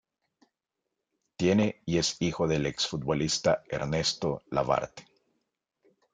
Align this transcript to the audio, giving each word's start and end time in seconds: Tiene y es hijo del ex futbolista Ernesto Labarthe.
Tiene 1.37 1.83
y 1.85 1.99
es 1.99 2.19
hijo 2.21 2.47
del 2.47 2.65
ex 2.65 2.87
futbolista 2.87 3.61
Ernesto 3.69 4.41
Labarthe. 4.49 5.05